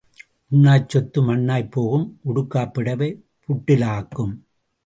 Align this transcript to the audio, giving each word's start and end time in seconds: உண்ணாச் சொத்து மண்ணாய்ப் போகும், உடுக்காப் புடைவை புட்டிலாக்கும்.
உண்ணாச் 0.51 0.89
சொத்து 0.89 1.19
மண்ணாய்ப் 1.21 1.69
போகும், 1.71 2.07
உடுக்காப் 2.25 2.73
புடைவை 2.73 3.11
புட்டிலாக்கும். 3.45 4.33